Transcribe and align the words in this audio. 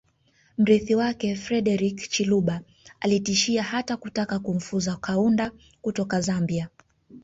Mrithi 0.57 0.95
wake 0.95 1.35
Frederich 1.35 2.09
Chiluba 2.09 2.61
alitishia 2.99 3.63
hata 3.63 3.97
kutaka 3.97 4.39
kumfuza 4.39 4.95
Kaunda 4.95 5.51
kutoka 5.81 6.21
Zambia 6.21 6.69